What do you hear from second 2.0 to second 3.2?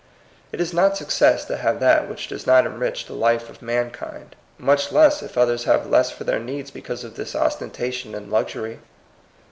which does not enrich the